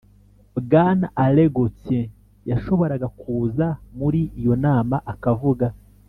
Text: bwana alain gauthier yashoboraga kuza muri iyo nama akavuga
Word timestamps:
bwana 0.67 1.05
alain 1.23 1.49
gauthier 1.55 2.09
yashoboraga 2.49 3.07
kuza 3.19 3.67
muri 3.99 4.21
iyo 4.39 4.53
nama 4.65 4.95
akavuga 5.13 5.67